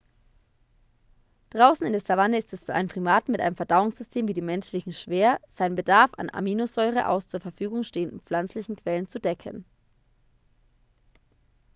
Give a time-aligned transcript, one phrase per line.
[1.51, 4.93] draußen in der savanne ist es für einen primaten mit einem verdauungssystem wie dem menschlichen
[4.93, 9.63] schwer seinen bedarf an aminosäure aus zur verfügung stehenden pflanzlichen quellen zu decken